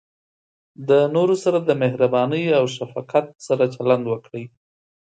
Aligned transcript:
د 0.89 0.89
نورو 1.15 1.35
سره 1.43 1.57
د 1.61 1.69
مهربانۍ 1.81 2.43
او 2.59 2.65
شفقت 2.77 3.25
سره 3.47 3.63
چلند 3.75 4.03
وکړئ. 4.07 4.43